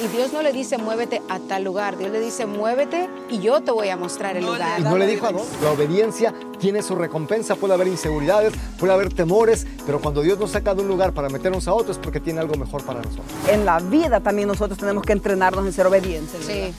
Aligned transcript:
Y 0.00 0.06
Dios 0.08 0.32
no 0.32 0.42
le 0.42 0.52
dice 0.52 0.78
muévete 0.78 1.22
a 1.28 1.40
tal 1.40 1.64
lugar, 1.64 1.98
Dios 1.98 2.12
le 2.12 2.20
dice 2.20 2.46
muévete 2.46 3.08
y 3.28 3.40
yo 3.40 3.60
te 3.62 3.72
voy 3.72 3.88
a 3.88 3.96
mostrar 3.96 4.36
el 4.36 4.46
lugar. 4.46 4.78
Y 4.78 4.82
no 4.84 4.96
le 4.96 5.08
dijo 5.08 5.26
a 5.26 5.32
dónde. 5.32 5.48
La 5.60 5.72
obediencia 5.72 6.32
tiene 6.60 6.82
su 6.82 6.94
recompensa, 6.94 7.56
puede 7.56 7.74
haber 7.74 7.88
inseguridades, 7.88 8.52
puede 8.78 8.92
haber 8.92 9.12
temores, 9.12 9.66
pero 9.86 10.00
cuando 10.00 10.22
Dios 10.22 10.38
nos 10.38 10.52
saca 10.52 10.74
de 10.74 10.82
un 10.82 10.88
lugar 10.88 11.12
para 11.12 11.28
meternos 11.28 11.66
a 11.66 11.74
otro 11.74 11.90
es 11.90 11.98
porque 11.98 12.20
tiene 12.20 12.38
algo 12.38 12.54
mejor 12.54 12.84
para 12.84 13.00
nosotros. 13.00 13.26
En 13.50 13.64
la 13.64 13.80
vida 13.80 14.20
también 14.20 14.46
nosotros 14.46 14.78
tenemos 14.78 15.02
que 15.04 15.14
entrenarnos 15.14 15.66
en 15.66 15.72
ser 15.72 15.86
obedientes. 15.86 16.44
Sí. 16.46 16.72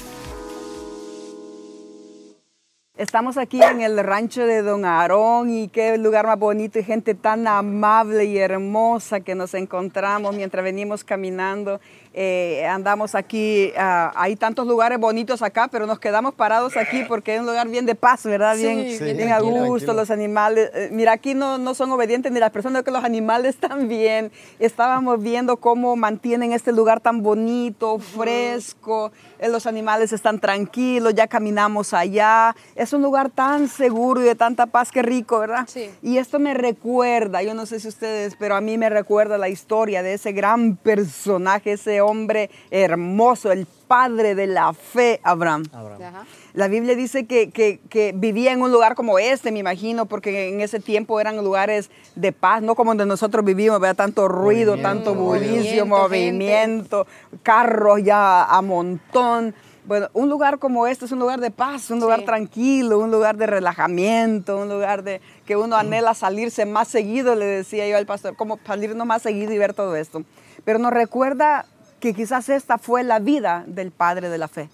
Estamos 2.99 3.37
aquí 3.37 3.63
en 3.63 3.79
el 3.79 3.97
rancho 4.03 4.45
de 4.45 4.61
Don 4.61 4.83
Aarón 4.83 5.49
y 5.49 5.69
qué 5.69 5.97
lugar 5.97 6.27
más 6.27 6.37
bonito 6.37 6.79
y 6.79 6.83
gente 6.83 7.15
tan 7.15 7.47
amable 7.47 8.25
y 8.25 8.37
hermosa 8.37 9.21
que 9.21 9.35
nos 9.35 9.53
encontramos 9.53 10.35
mientras 10.35 10.65
venimos 10.65 11.05
caminando. 11.05 11.79
Eh, 12.13 12.65
andamos 12.65 13.15
aquí, 13.15 13.71
ah, 13.77 14.11
hay 14.15 14.35
tantos 14.35 14.67
lugares 14.67 14.99
bonitos 14.99 15.41
acá, 15.41 15.69
pero 15.71 15.85
nos 15.87 15.99
quedamos 15.99 16.33
parados 16.33 16.75
aquí 16.75 17.03
porque 17.07 17.35
es 17.35 17.39
un 17.39 17.45
lugar 17.45 17.69
bien 17.69 17.85
de 17.85 17.95
paz, 17.95 18.25
¿verdad? 18.25 18.57
Bien, 18.57 18.91
Sí, 18.91 19.01
bien, 19.01 19.15
bien 19.15 19.31
a 19.31 19.39
gusto, 19.39 19.93
los 19.93 20.11
animales. 20.11 20.69
eh, 20.73 20.89
mira, 20.91 21.13
aquí 21.13 21.35
no, 21.35 21.57
no 21.57 21.75
son 21.75 21.91
obedientes 21.93 22.33
ni 22.33 22.39
las 22.41 22.51
personas, 22.51 22.83
que 22.83 22.91
los 22.91 23.05
animales 23.05 23.55
también. 23.61 24.29
Estábamos 24.59 25.21
viendo 25.23 25.55
cómo 25.55 25.95
mantienen 25.95 26.51
este 26.51 26.73
lugar 26.73 26.99
tan 26.99 27.23
bonito, 27.23 27.97
fresco. 27.99 29.13
eh, 29.37 29.47
Los 29.47 29.67
animales 29.67 30.11
están 30.11 30.39
tranquilos, 30.41 31.13
ya 31.15 31.27
caminamos 31.27 31.93
allá. 31.93 32.55
Es 32.75 32.88
un 32.93 33.01
lugar 33.01 33.29
tan 33.29 33.67
seguro 33.67 34.21
y 34.21 34.25
de 34.25 34.35
tanta 34.35 34.65
paz, 34.67 34.91
qué 34.91 35.01
rico, 35.01 35.39
¿verdad? 35.39 35.65
Sí. 35.67 35.89
Y 36.01 36.17
esto 36.17 36.39
me 36.39 36.53
recuerda, 36.53 37.41
yo 37.43 37.53
no 37.53 37.65
sé 37.65 37.79
si 37.79 37.87
ustedes, 37.87 38.35
pero 38.37 38.55
a 38.55 38.61
mí 38.61 38.77
me 38.77 38.89
recuerda 38.89 39.37
la 39.37 39.49
historia 39.49 40.03
de 40.03 40.13
ese 40.13 40.31
gran 40.31 40.75
personaje, 40.75 41.73
ese 41.73 42.01
hombre 42.01 42.49
hermoso, 42.71 43.51
el 43.51 43.65
padre 43.87 44.35
de 44.35 44.45
la 44.47 44.73
fe, 44.73 45.19
Abraham. 45.23 45.63
Abraham. 45.73 46.01
Ajá. 46.03 46.25
La 46.53 46.67
Biblia 46.67 46.95
dice 46.95 47.25
que, 47.25 47.49
que- 47.49 47.79
que 47.89 48.11
vivía 48.15 48.51
en 48.51 48.61
un 48.61 48.71
lugar 48.71 48.93
como 48.95 49.17
este, 49.19 49.51
me 49.51 49.59
imagino, 49.59 50.05
porque 50.05 50.49
en 50.49 50.61
ese 50.61 50.79
tiempo 50.79 51.19
eran 51.19 51.37
lugares 51.43 51.89
de 52.15 52.31
paz, 52.31 52.61
no 52.61 52.75
como 52.75 52.91
donde 52.91 53.05
nosotros 53.05 53.43
vivimos, 53.45 53.79
¿verdad? 53.79 53.95
Tanto 53.95 54.27
ruido, 54.27 54.73
Movimiento, 54.73 55.03
tanto 55.11 55.15
bullicio, 55.15 55.85
movimiento, 55.85 55.87
movimiento, 55.87 57.07
carros 57.43 58.03
ya 58.03 58.43
a 58.45 58.61
montón. 58.61 59.53
Bueno, 59.89 60.07
un 60.13 60.29
lugar 60.29 60.59
como 60.59 60.85
este 60.85 61.05
es 61.05 61.11
un 61.11 61.17
lugar 61.17 61.39
de 61.39 61.49
paz, 61.49 61.89
un 61.89 61.99
lugar 61.99 62.19
Sí. 62.19 62.25
tranquilo, 62.27 62.99
un 62.99 63.09
lugar 63.09 63.37
de 63.37 63.47
relajamiento, 63.47 64.59
un 64.59 64.69
lugar 64.69 65.01
de 65.01 65.19
que 65.47 65.57
uno 65.57 65.75
anhela 65.77 66.13
salirse 66.13 66.67
más 66.67 66.87
seguido, 66.89 67.33
le 67.33 67.45
decía 67.45 67.87
yo 67.89 67.97
al 67.97 68.05
pastor, 68.05 68.35
como 68.35 68.59
salirnos 68.67 69.07
más 69.07 69.23
seguido 69.23 69.51
y 69.51 69.57
ver 69.57 69.73
todo 69.73 69.95
esto. 69.95 70.21
Pero 70.63 70.77
nos 70.77 70.93
recuerda 70.93 71.65
que 71.99 72.13
quizás 72.13 72.49
esta 72.49 72.77
fue 72.77 73.01
la 73.03 73.17
vida 73.17 73.63
del 73.65 73.89
padre 73.89 74.29
de 74.29 74.37
la 74.37 74.47
fe. 74.47 74.69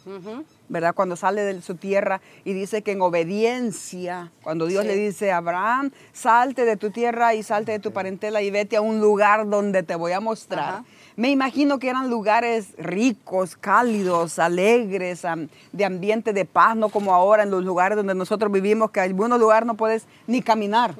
¿verdad? 0.67 0.95
Cuando 0.95 1.15
sale 1.15 1.43
de 1.43 1.61
su 1.61 1.75
tierra 1.75 2.21
y 2.43 2.53
dice 2.53 2.81
que 2.81 2.91
en 2.93 3.01
obediencia, 3.01 4.31
cuando 4.43 4.65
Dios 4.65 4.81
Sí. 4.81 4.87
le 4.87 4.95
dice 4.95 5.31
a 5.31 5.37
Abraham, 5.37 5.91
salte 6.11 6.65
de 6.65 6.75
tu 6.75 6.89
tierra 6.89 7.35
y 7.35 7.43
salte 7.43 7.71
de 7.71 7.79
tu 7.79 7.93
parentela 7.93 8.41
y 8.41 8.49
vete 8.49 8.75
a 8.75 8.81
un 8.81 8.99
lugar 8.99 9.47
donde 9.47 9.83
te 9.83 9.93
voy 9.95 10.11
a 10.13 10.19
mostrar. 10.19 10.81
Me 11.17 11.29
imagino 11.29 11.79
que 11.79 11.89
eran 11.89 12.09
lugares 12.09 12.73
ricos, 12.77 13.55
cálidos, 13.55 14.37
alegres, 14.37 15.23
de 15.71 15.85
ambiente 15.85 16.33
de 16.33 16.45
paz, 16.45 16.75
no 16.75 16.89
como 16.89 17.13
ahora 17.13 17.43
en 17.43 17.51
los 17.51 17.63
lugares 17.63 17.95
donde 17.95 18.13
nosotros 18.15 18.51
vivimos, 18.51 18.91
que 18.91 18.99
en 18.99 19.05
algunos 19.05 19.39
lugares 19.39 19.65
no 19.65 19.75
puedes 19.75 20.07
ni 20.27 20.41
caminar. 20.41 20.95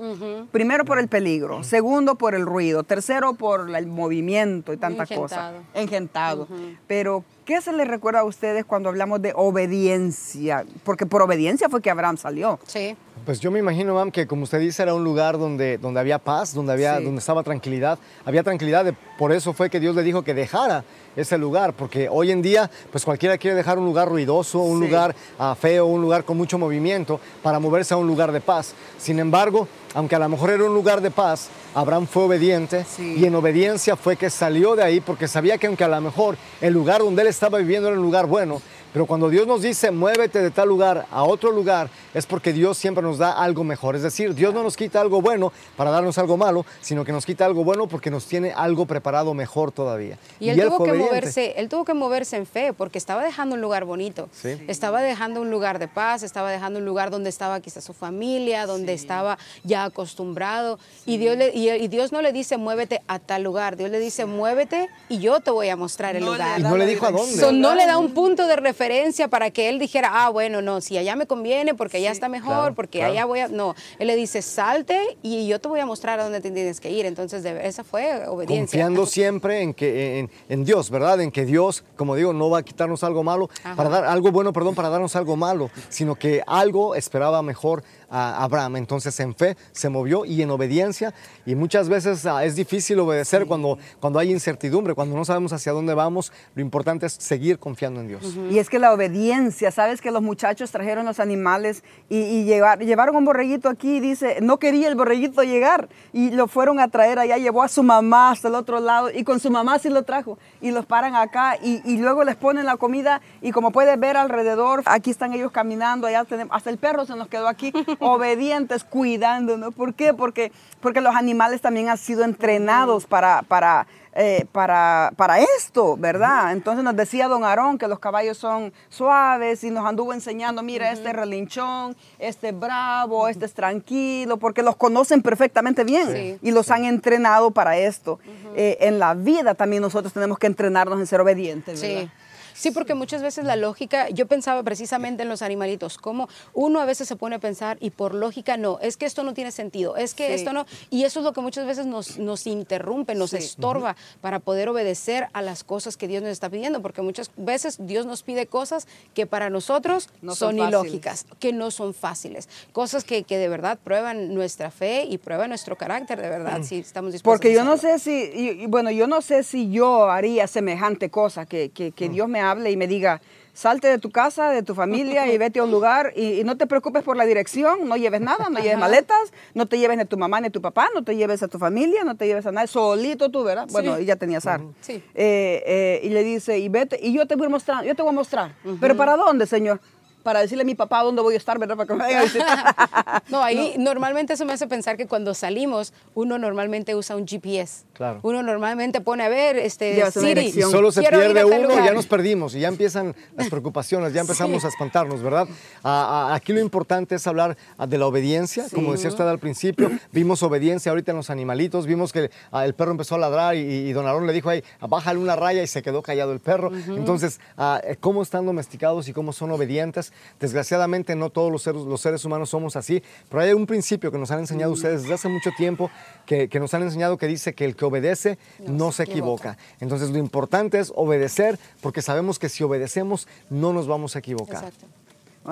Primero 0.51 0.85
por 0.85 0.99
el 0.99 1.09
peligro, 1.09 1.63
segundo 1.63 2.15
por 2.15 2.33
el 2.33 2.45
ruido, 2.45 2.83
tercero 2.83 3.33
por 3.33 3.69
el 3.75 3.87
movimiento 3.87 4.71
y 4.71 4.77
tantas 4.77 5.09
cosas. 5.09 5.53
Engentado. 5.73 6.43
Engentado. 6.45 6.47
Pero, 6.87 7.23
¿qué 7.45 7.61
se 7.61 7.71
les 7.71 7.87
recuerda 7.87 8.21
a 8.21 8.23
ustedes 8.23 8.65
cuando 8.65 8.89
hablamos 8.89 9.21
de 9.21 9.31
obediencia? 9.35 10.65
Porque 10.83 11.05
por 11.05 11.21
obediencia 11.21 11.69
fue 11.69 11.81
que 11.81 11.89
Abraham 11.89 12.17
salió. 12.17 12.59
Sí. 12.65 12.95
Pues 13.25 13.39
yo 13.39 13.49
me 13.49 13.59
imagino, 13.59 13.95
mam, 13.95 14.11
que 14.11 14.27
como 14.27 14.43
usted 14.43 14.59
dice, 14.59 14.83
era 14.83 14.93
un 14.93 15.03
lugar 15.03 15.37
donde, 15.37 15.77
donde 15.77 15.99
había 15.99 16.19
paz, 16.19 16.53
donde, 16.53 16.73
había, 16.73 16.97
Sí. 16.97 17.03
donde 17.05 17.19
estaba 17.19 17.41
tranquilidad. 17.43 17.97
Había 18.25 18.43
tranquilidad, 18.43 18.85
de- 18.85 18.93
por 19.17 19.31
eso 19.31 19.53
fue 19.53 19.69
que 19.69 19.79
Dios 19.79 19.95
le 19.95 20.03
dijo 20.03 20.23
que 20.23 20.33
dejara 20.33 20.83
ese 21.15 21.37
lugar, 21.37 21.73
porque 21.73 22.07
hoy 22.09 22.31
en 22.31 22.41
día, 22.41 22.69
pues 22.91 23.05
cualquiera 23.05 23.37
quiere 23.37 23.55
dejar 23.55 23.79
un 23.79 23.85
lugar 23.85 24.09
ruidoso, 24.09 24.59
un 24.59 24.79
Sí. 24.79 24.85
lugar 24.87 25.15
ah, 25.39 25.55
feo, 25.59 25.85
un 25.85 26.01
lugar 26.01 26.23
con 26.25 26.37
mucho 26.37 26.57
movimiento, 26.57 27.19
para 27.41 27.59
moverse 27.59 27.93
a 27.93 27.97
un 27.97 28.05
lugar 28.07 28.31
de 28.31 28.41
paz. 28.41 28.73
Sin 28.97 29.17
embargo, 29.19 29.67
aunque 29.95 30.15
a 30.15 30.19
lo 30.19 30.29
mejor 30.29 30.51
era 30.51 30.63
un 30.65 30.73
lugar 30.73 31.01
de 31.01 31.09
paz, 31.09 31.47
Abraham 31.73 32.05
fue 32.05 32.23
obediente 32.25 32.85
Sí. 32.87 33.15
y 33.17 33.25
en 33.25 33.33
obediencia 33.33 33.95
fue 33.95 34.17
que 34.17 34.29
salió 34.29 34.75
de 34.75 34.83
ahí, 34.83 34.99
porque 34.99 35.27
sabía 35.27 35.57
que 35.57 35.65
aunque 35.67 35.83
a 35.83 35.87
lo 35.87 35.99
mejor 36.01 36.37
el 36.61 36.73
lugar 36.73 36.99
donde 37.01 37.23
él 37.23 37.29
estaba 37.29 37.57
viviendo 37.57 37.87
era 37.87 37.97
un 37.97 38.03
lugar 38.03 38.27
bueno, 38.27 38.61
pero 38.95 39.05
cuando 39.07 39.29
Dios 39.29 39.45
nos 39.45 39.61
dice 39.61 39.91
muévete 39.91 40.39
de 40.41 40.51
tal 40.51 40.69
lugar 40.69 41.05
a 41.11 41.25
otro 41.25 41.51
lugar, 41.51 41.89
es 42.13 42.25
porque 42.25 42.53
Dios 42.53 42.77
siempre 42.77 43.03
nos 43.03 43.17
da 43.17 43.33
algo 43.33 43.65
mejor. 43.65 43.97
Es 43.97 44.03
decir, 44.03 44.33
Dios 44.33 44.53
no 44.53 44.63
nos 44.63 44.77
quita 44.77 45.01
algo 45.01 45.21
bueno 45.21 45.51
para 45.75 45.91
darnos 45.91 46.17
algo 46.17 46.37
malo, 46.37 46.65
sino 46.79 47.03
que 47.03 47.11
nos 47.11 47.25
quita 47.25 47.43
algo 47.45 47.65
bueno 47.65 47.87
porque 47.87 48.09
nos 48.09 48.25
tiene 48.25 48.53
algo 48.53 48.85
preparado 48.85 49.33
mejor 49.33 49.73
todavía. 49.73 50.17
Y 50.39 50.47
él, 50.47 50.61
tuvo 50.61 50.85
que 50.85 50.93
moverse, 50.93 51.55
él 51.57 51.67
tuvo 51.67 51.83
que 51.83 51.93
moverse 51.93 52.37
en 52.37 52.45
fe, 52.45 52.71
porque 52.71 52.97
estaba 52.97 53.21
dejando 53.25 53.55
un 53.55 53.61
lugar 53.61 53.83
bonito. 53.83 54.29
Sí. 54.31 54.63
Estaba 54.69 55.01
dejando 55.01 55.41
un 55.41 55.51
lugar 55.51 55.77
de 55.77 55.89
paz, 55.89 56.23
estaba 56.23 56.49
dejando 56.49 56.79
un 56.79 56.85
lugar 56.85 57.11
donde 57.11 57.29
estaba 57.29 57.59
quizás 57.59 57.83
su 57.83 57.91
familia, 57.91 58.65
donde 58.65 58.93
estaba 58.93 59.37
ya 59.65 59.83
acostumbrado. 59.83 60.79
Y, 61.05 61.17
Dios 61.17 61.35
le- 61.35 61.51
y, 61.53 61.69
y 61.69 61.89
Dios 61.89 62.13
no 62.13 62.21
le 62.21 62.31
dice 62.31 62.55
muévete 62.55 63.01
a 63.09 63.19
tal 63.19 63.43
lugar, 63.43 63.75
Dios 63.75 63.89
le 63.89 63.99
dice 63.99 64.25
muévete 64.25 64.87
y 65.09 65.19
yo 65.19 65.41
te 65.41 65.51
voy 65.51 65.67
a 65.67 65.75
mostrar 65.75 66.15
el 66.15 66.23
No 66.23 66.31
le 66.31 66.37
lugar. 66.37 66.59
Y 66.61 66.63
no 66.63 66.77
le 66.77 66.85
dijo 66.85 67.05
a 67.05 67.11
dónde. 67.11 67.35
So, 67.37 67.51
no 67.51 67.75
le 67.75 67.85
da 67.87 67.97
un 67.97 68.13
punto 68.13 68.47
de 68.47 68.55
referencia 68.55 68.84
para 69.29 69.51
que 69.51 69.69
él 69.69 69.79
dijera, 69.79 70.09
ah, 70.13 70.29
bueno, 70.29 70.61
no, 70.61 70.81
si 70.81 70.97
allá 70.97 71.15
me 71.15 71.25
conviene, 71.25 71.73
porque 71.73 71.97
allá 71.97 72.11
está 72.11 72.29
mejor, 72.29 72.45
Claro, 72.55 72.75
porque 72.75 72.99
claro. 72.99 73.13
allá 73.13 73.25
voy 73.25 73.39
a. 73.39 73.47
No, 73.47 73.75
él 73.99 74.07
le 74.07 74.15
dice, 74.15 74.41
salte 74.41 75.17
y 75.21 75.47
yo 75.47 75.59
te 75.59 75.67
voy 75.67 75.79
a 75.79 75.85
mostrar 75.85 76.19
a 76.19 76.23
dónde 76.23 76.41
te 76.41 76.51
tienes 76.51 76.79
que 76.79 76.89
ir. 76.91 77.05
Entonces, 77.05 77.43
de- 77.43 77.65
esa 77.67 77.83
fue 77.83 78.27
obediencia. 78.27 78.61
Confiando 78.81 79.05
siempre 79.05 79.61
en, 79.61 79.73
que, 79.73 80.19
en, 80.19 80.29
en 80.49 80.65
Dios, 80.65 80.89
¿verdad? 80.89 81.21
En 81.21 81.31
que 81.31 81.45
Dios, 81.45 81.83
como 81.95 82.15
digo, 82.15 82.33
no 82.33 82.49
va 82.49 82.59
a 82.59 82.63
quitarnos 82.63 83.03
algo 83.03 83.23
malo, 83.23 83.49
Ajá. 83.63 83.75
para 83.75 83.89
dar 83.89 84.05
algo 84.05 84.31
bueno, 84.31 84.53
perdón, 84.53 84.75
para 84.75 84.89
darnos 84.89 85.15
algo 85.15 85.35
malo, 85.35 85.69
sino 85.89 86.15
que 86.15 86.43
algo 86.45 86.95
esperaba 86.95 87.41
mejor 87.41 87.83
a 88.09 88.43
Abraham. 88.43 88.77
Entonces 88.77 89.19
en 89.19 89.35
fe 89.35 89.57
se 89.71 89.89
movió 89.89 90.25
y 90.25 90.41
en 90.41 90.49
obediencia. 90.51 91.13
Y 91.45 91.55
muchas 91.55 91.89
veces 91.89 92.25
ah, 92.25 92.43
es 92.45 92.55
difícil 92.55 92.99
obedecer 92.99 93.45
cuando, 93.45 93.77
cuando 93.99 94.19
hay 94.19 94.31
incertidumbre, 94.31 94.93
cuando 94.93 95.15
no 95.15 95.25
sabemos 95.25 95.53
hacia 95.53 95.71
dónde 95.71 95.93
vamos. 95.93 96.31
Lo 96.55 96.61
importante 96.61 97.05
es 97.05 97.13
seguir 97.13 97.59
confiando 97.59 98.01
en 98.01 98.07
Dios. 98.07 98.35
Y 98.51 98.59
es 98.59 98.69
que 98.69 98.79
la 98.79 98.93
obediencia, 98.93 99.71
sabes 99.71 100.01
que 100.01 100.11
los 100.11 100.21
muchachos 100.21 100.71
trajeron 100.71 101.05
los 101.05 101.19
animales 101.19 101.83
y, 102.09 102.17
y 102.17 102.43
llevar- 102.45 102.79
llevaron 102.79 103.15
un 103.15 103.25
borreguito 103.25 103.69
aquí 103.69 103.97
y 103.97 103.99
dice, 103.99 104.37
no 104.41 104.57
quería 104.57 104.87
el 104.87 104.95
borreguito 104.95 105.43
llegar 105.43 105.89
y 106.13 106.31
lo 106.31 106.47
fueron 106.47 106.79
a 106.79 106.87
traer 106.87 107.19
allá, 107.19 107.37
llevó 107.37 107.63
a 107.63 107.67
su 107.67 107.83
mamá 107.83 108.31
hasta 108.31 108.47
el 108.47 108.55
otro 108.55 108.79
lado 108.79 109.09
y 109.11 109.23
con 109.23 109.39
su 109.39 109.49
mamá 109.51 109.79
sí 109.79 109.89
lo 109.89 110.03
trajo 110.03 110.37
y 110.61 110.71
los 110.71 110.85
paran 110.85 111.15
acá 111.15 111.57
y, 111.61 111.81
y 111.85 111.97
luego 111.97 112.23
les 112.23 112.35
ponen 112.35 112.65
la 112.65 112.77
comida 112.77 113.21
y 113.41 113.51
como 113.51 113.71
puedes 113.71 113.99
ver 113.99 114.17
alrededor, 114.17 114.83
aquí 114.85 115.11
están 115.11 115.33
ellos 115.33 115.51
caminando, 115.51 116.07
allá 116.07 116.23
tenemos, 116.25 116.55
hasta 116.55 116.69
el 116.69 116.77
perro 116.77 117.05
se 117.05 117.15
nos 117.15 117.27
quedó 117.27 117.47
aquí, 117.47 117.71
obedientes, 117.99 118.83
cuidándonos. 118.83 119.73
¿Por 119.73 119.93
qué? 119.93 120.13
Porque, 120.13 120.51
porque 120.79 121.01
los 121.01 121.15
animales 121.15 121.61
también 121.61 121.89
han 121.89 121.97
sido 121.97 122.23
entrenados 122.23 123.05
para... 123.05 123.41
para 123.43 123.87
eh, 124.17 124.45
para, 124.53 125.11
para 125.17 125.41
esto, 125.41 125.97
¿verdad? 125.97 126.53
Entonces 126.53 126.85
nos 126.85 126.95
decía 126.95 127.27
don 127.27 127.43
Aarón 127.43 127.77
que 127.77 127.85
los 127.89 127.99
caballos 127.99 128.37
son 128.37 128.71
suaves 128.87 129.61
y 129.65 129.71
nos 129.71 129.85
anduvo 129.85 130.13
enseñando, 130.13 130.63
mira, 130.63 130.89
este 130.93 131.09
es 131.09 131.15
relinchón, 131.17 131.97
este 132.17 132.47
es 132.47 132.57
bravo, 132.57 133.27
este 133.27 133.43
es 133.43 133.53
tranquilo, 133.53 134.37
porque 134.37 134.63
los 134.63 134.77
conocen 134.77 135.21
perfectamente 135.21 135.83
bien 135.83 136.07
Sí. 136.13 136.39
y 136.41 136.51
los 136.51 136.71
han 136.71 136.85
entrenado 136.85 137.51
para 137.51 137.75
esto. 137.75 138.19
Eh, 138.55 138.77
en 138.79 138.99
la 138.99 139.15
vida 139.15 139.53
también 139.53 139.81
nosotros 139.81 140.13
tenemos 140.13 140.39
que 140.39 140.47
entrenarnos 140.47 140.97
en 140.97 141.07
ser 141.07 141.19
obedientes, 141.19 141.81
¿verdad? 141.81 142.03
Sí. 142.03 142.09
Sí, 142.55 142.71
porque 142.71 142.95
muchas 142.95 143.21
veces 143.21 143.43
la 143.45 143.55
lógica, 143.57 144.09
yo 144.09 144.27
pensaba 144.27 144.63
precisamente 144.63 145.23
en 145.23 145.29
los 145.29 145.41
animalitos, 145.41 145.97
como 145.97 146.29
uno 146.53 146.79
a 146.79 146.85
veces 146.85 147.07
se 147.07 147.15
pone 147.17 147.35
a 147.35 147.39
pensar 147.39 147.77
y 147.81 147.89
por 147.89 148.13
lógica 148.15 148.55
no, 148.57 148.79
es 148.81 148.95
que 148.95 149.05
esto 149.05 149.23
no 149.23 149.33
tiene 149.33 149.51
sentido, 149.51 149.97
es 149.97 150.13
que 150.13 150.27
Sí. 150.27 150.33
esto 150.35 150.53
no, 150.53 150.65
y 150.89 151.03
eso 151.03 151.19
es 151.19 151.25
lo 151.25 151.33
que 151.33 151.41
muchas 151.41 151.65
veces 151.65 151.85
nos, 151.85 152.17
nos 152.17 152.47
interrumpe, 152.47 153.13
nos 153.13 153.31
Sí. 153.31 153.37
estorba 153.37 153.95
para 154.21 154.39
poder 154.39 154.69
obedecer 154.69 155.27
a 155.33 155.41
las 155.41 155.63
cosas 155.65 155.97
que 155.97 156.07
Dios 156.07 156.23
nos 156.23 156.31
está 156.31 156.49
pidiendo, 156.49 156.81
porque 156.81 157.01
muchas 157.01 157.29
veces 157.35 157.75
Dios 157.79 158.05
nos 158.05 158.23
pide 158.23 158.47
cosas 158.47 158.87
que 159.13 159.25
para 159.27 159.49
nosotros 159.49 160.09
No 160.21 160.33
son 160.33 160.57
son, 160.57 160.67
ilógicas, 160.69 161.25
que 161.39 161.51
no 161.51 161.71
son 161.71 161.93
fáciles, 161.93 162.47
cosas 162.71 163.03
que, 163.03 163.23
que 163.23 163.37
de 163.37 163.49
verdad 163.49 163.77
prueban 163.83 164.33
nuestra 164.33 164.71
fe 164.71 165.03
y 165.03 165.17
prueban 165.17 165.49
nuestro 165.49 165.75
carácter, 165.75 166.21
de 166.21 166.29
verdad, 166.29 166.61
si 166.63 166.77
estamos 166.79 167.11
dispuestos 167.11 167.37
Porque 167.39 167.53
yo 167.53 167.63
no 167.65 167.77
sé 167.77 167.99
si, 167.99 168.11
y- 168.33 168.63
y 168.63 168.65
bueno, 168.67 168.91
yo 168.91 169.07
no 169.07 169.21
sé 169.21 169.43
si 169.43 169.69
yo 169.71 170.09
haría 170.09 170.47
semejante 170.47 171.09
cosa 171.09 171.45
que, 171.45 171.69
que- 171.71 171.91
que 171.91 172.07
Dios 172.09 172.29
me 172.29 172.44
hable 172.45 172.71
y 172.71 172.77
me 172.77 172.87
diga, 172.87 173.21
salte 173.53 173.87
de 173.87 173.99
tu 173.99 174.11
casa, 174.11 174.49
de 174.49 174.63
tu 174.63 174.75
familia 174.75 175.31
y 175.31 175.37
vete 175.37 175.59
a 175.59 175.63
un 175.63 175.71
lugar 175.71 176.11
y, 176.15 176.41
y 176.41 176.43
no 176.43 176.57
te 176.57 176.67
preocupes 176.67 177.03
por 177.03 177.15
la 177.15 177.25
dirección, 177.25 177.87
no 177.87 177.95
lleves 177.95 178.19
nada, 178.21 178.49
no 178.49 178.59
lleves 178.59 178.77
maletas, 178.77 179.31
no 179.53 179.65
te 179.65 179.77
lleves 179.79 179.95
ni 179.97 180.03
a 180.03 180.05
tu 180.05 180.17
mamá 180.17 180.41
ni 180.41 180.47
a 180.47 180.49
tu 180.49 180.61
papá, 180.61 180.89
no 180.93 181.03
te 181.03 181.15
lleves 181.15 181.41
a 181.41 181.47
tu 181.47 181.57
familia, 181.57 182.03
no 182.03 182.15
te 182.17 182.27
lleves 182.27 182.45
a 182.45 182.51
nadie, 182.51 182.67
solito 182.67 183.29
tú, 183.31 183.43
¿verdad? 183.43 183.67
Bueno, 183.71 183.95
Sí. 183.95 184.03
ella 184.03 184.17
tenía 184.17 184.41
SAR. 184.41 184.61
Sí. 184.81 185.01
Eh, 185.15 185.63
eh, 185.65 185.99
y 186.03 186.09
le 186.09 186.23
dice, 186.23 186.59
y 186.59 186.67
vete, 186.67 186.99
y 187.01 187.13
yo 187.13 187.25
te 187.27 187.35
voy 187.35 187.47
a 187.47 187.49
mostrar, 187.49 187.85
yo 187.85 187.95
te 187.95 188.01
voy 188.01 188.09
a 188.09 188.15
mostrar. 188.15 188.55
¿Pero 188.81 188.97
para 188.97 189.15
dónde, 189.15 189.45
señor? 189.45 189.79
Para 190.25 190.39
decirle 190.39 190.63
a 190.63 190.65
mi 190.65 190.73
papá 190.73 191.03
dónde 191.03 191.21
voy 191.21 191.35
a 191.35 191.37
estar, 191.37 191.59
¿verdad? 191.59 191.75
Para 191.75 191.85
que 191.85 191.93
me 191.93 191.99
vaya 191.99 192.19
a 192.21 192.23
visitar. 192.23 192.75
No, 193.29 193.43
ahí 193.43 193.75
normalmente 193.77 194.33
eso 194.33 194.45
me 194.45 194.53
hace 194.53 194.67
pensar 194.67 194.97
que 194.97 195.07
cuando 195.07 195.33
salimos, 195.33 195.93
uno 196.13 196.37
normalmente 196.37 196.95
usa 196.95 197.15
un 197.15 197.27
GPS. 197.27 197.85
Claro. 197.93 198.19
Uno 198.23 198.43
normalmente 198.43 199.01
pone 199.01 199.23
a 199.23 199.29
ver, 199.29 199.57
este, 199.57 200.09
Siri. 200.11 200.25
Y 200.25 200.33
dirección. 200.33 200.71
solo 200.71 200.91
se 200.91 201.01
quiero 201.01 201.17
ir 201.17 201.23
a 201.25 201.33
pierde 201.33 201.45
uno, 201.45 201.69
lugar. 201.69 201.85
ya 201.85 201.93
nos 201.93 202.07
perdimos 202.07 202.55
y 202.55 202.59
ya 202.61 202.67
empiezan 202.67 203.15
las 203.35 203.49
preocupaciones, 203.49 204.13
ya 204.13 204.21
empezamos 204.21 204.65
a 204.65 204.69
espantarnos, 204.69 205.21
¿verdad? 205.21 205.47
Aquí 205.83 206.53
lo 206.53 206.59
importante 206.59 207.15
es 207.15 207.27
hablar 207.27 207.55
de 207.87 207.97
la 207.97 208.07
obediencia, 208.07 208.65
como 208.73 208.93
decía 208.93 209.09
usted 209.09 209.27
al 209.27 209.39
principio, 209.39 209.91
vimos 210.11 210.41
obediencia 210.41 210.91
ahorita 210.91 211.11
en 211.11 211.17
los 211.17 211.29
animalitos, 211.29 211.85
vimos 211.85 212.11
que 212.11 212.31
ah, 212.51 212.65
el 212.65 212.73
perro 212.73 212.91
empezó 212.91 213.15
a 213.15 213.17
ladrar 213.19 213.55
y, 213.55 213.59
y 213.59 213.93
don 213.93 214.07
Aarón 214.07 214.25
le 214.25 214.33
dijo, 214.33 214.49
ahí, 214.49 214.63
bájale 214.79 215.19
una 215.19 215.35
raya 215.35 215.61
y 215.61 215.67
se 215.67 215.83
quedó 215.83 216.01
callado 216.01 216.33
el 216.33 216.39
perro. 216.39 216.71
Entonces, 216.73 217.39
ah, 217.57 217.79
eh, 217.83 217.95
¿cómo 217.99 218.21
están 218.21 218.45
domesticados 218.45 219.07
y 219.07 219.13
cómo 219.13 219.33
son 219.33 219.51
obedientes? 219.51 220.11
Desgraciadamente 220.39 221.15
no 221.15 221.29
todos 221.29 221.51
los 221.51 221.63
seres, 221.63 221.81
los 221.83 222.01
seres 222.01 222.23
humanos 222.25 222.49
somos 222.49 222.75
así, 222.75 223.01
pero 223.29 223.41
hay 223.41 223.53
un 223.53 223.65
principio 223.65 224.11
que 224.11 224.17
nos 224.17 224.31
han 224.31 224.39
enseñado 224.39 224.71
ustedes 224.73 225.01
desde 225.03 225.13
hace 225.13 225.29
mucho 225.29 225.51
tiempo, 225.57 225.89
que, 226.25 226.49
que 226.49 226.59
nos 226.59 226.73
han 226.73 226.83
enseñado 226.83 227.17
que 227.17 227.27
dice 227.27 227.53
que 227.53 227.65
el 227.65 227.75
que 227.75 227.85
obedece 227.85 228.37
no, 228.67 228.91
se 228.91 229.03
equivoca. 229.03 229.57
Entonces 229.79 230.09
lo 230.11 230.17
importante 230.17 230.79
es 230.79 230.91
obedecer 230.95 231.57
porque 231.81 232.01
sabemos 232.01 232.39
que 232.39 232.49
si 232.49 232.63
obedecemos 232.63 233.27
no 233.49 233.73
nos 233.73 233.87
vamos 233.87 234.15
a 234.15 234.19
equivocar. 234.19 234.57
Exacto. 234.57 234.85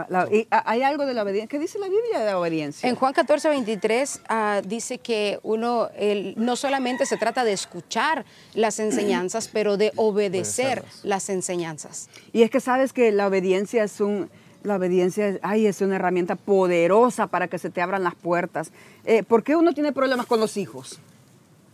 La- 0.10 0.28
y, 0.32 0.48
ah, 0.50 0.64
hay 0.66 0.82
algo 0.82 1.06
de 1.06 1.14
la 1.14 1.22
obediencia. 1.22 1.48
¿Qué 1.48 1.60
dice 1.60 1.78
la 1.78 1.88
Biblia 1.88 2.20
de 2.20 2.26
la 2.26 2.40
obediencia? 2.40 2.90
En 2.90 2.96
Juan 2.96 3.14
14, 3.14 3.48
23 3.50 4.22
ah, 4.28 4.62
dice 4.66 4.98
que 4.98 5.40
uno 5.44 5.90
el- 5.96 6.34
no 6.36 6.56
solamente 6.56 7.06
se 7.06 7.16
trata 7.16 7.44
de 7.44 7.54
escuchar 7.54 8.26
las 8.56 8.80
enseñanzas, 8.80 9.48
pero 9.48 9.78
de 9.78 9.92
obedecer 9.96 10.84
las 11.04 11.30
enseñanzas. 11.30 12.10
Y 12.32 12.42
es 12.42 12.50
que 12.50 12.60
sabes 12.60 12.92
que 12.92 13.12
la 13.12 13.28
obediencia 13.28 13.84
es 13.84 14.02
un, 14.02 14.32
la 14.64 14.76
obediencia 14.78 15.28
es, 15.28 15.40
ay, 15.42 15.68
es 15.68 15.82
una 15.82 15.96
herramienta 15.98 16.36
poderosa 16.36 17.28
para 17.28 17.48
que 17.48 17.58
se 17.60 17.70
te 17.70 17.82
abran 17.82 18.04
las 18.04 18.16
puertas. 18.16 18.72
Eh, 19.06 19.24
¿Por 19.24 19.44
qué 19.44 19.56
uno 19.56 19.74
tiene 19.74 19.92
problemas 19.92 20.26
con 20.26 20.40
los 20.40 20.58
hijos? 20.58 21.00